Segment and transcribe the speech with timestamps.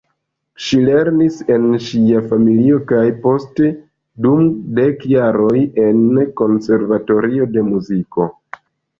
[0.67, 3.67] Ŝi lernis en ŝia familio kaj poste
[4.27, 4.47] dum
[4.79, 6.01] dek jaroj en
[6.41, 8.27] konservatorio de muziko.